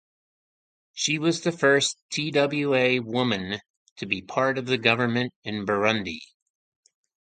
[0.95, 3.59] She was the first Twa woman
[3.97, 6.21] to be part of the Government in Burundi.